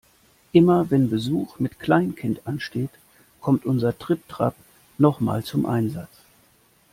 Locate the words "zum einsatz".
5.43-6.25